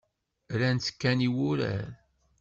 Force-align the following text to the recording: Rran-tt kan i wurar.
Rran-tt 0.53 0.89
kan 1.01 1.25
i 1.27 1.29
wurar. 1.35 1.87